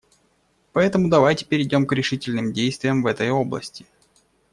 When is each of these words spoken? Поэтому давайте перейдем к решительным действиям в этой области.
Поэтому 0.73 1.09
давайте 1.11 1.45
перейдем 1.45 1.85
к 1.85 1.91
решительным 1.93 2.53
действиям 2.53 3.03
в 3.03 3.05
этой 3.05 3.29
области. 3.29 3.85